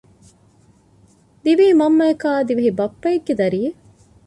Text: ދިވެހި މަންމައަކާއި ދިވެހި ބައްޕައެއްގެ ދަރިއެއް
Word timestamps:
ދިވެހި 1.43 1.73
މަންމައަކާއި 1.79 2.43
ދިވެހި 2.47 2.71
ބައްޕައެއްގެ 2.79 3.33
ދަރިއެއް 3.39 3.79